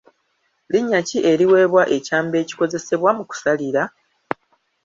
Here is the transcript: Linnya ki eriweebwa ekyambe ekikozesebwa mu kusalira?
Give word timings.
Linnya 0.71 0.99
ki 1.07 1.17
eriweebwa 1.31 1.83
ekyambe 1.97 2.35
ekikozesebwa 2.43 3.09
mu 3.17 3.23
kusalira? 3.29 3.83